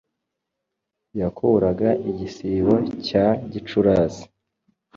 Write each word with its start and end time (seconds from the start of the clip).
yakuraga 1.19 1.89
igisibo 2.09 2.75
cya 3.05 3.25
Gicurasi 3.51 4.25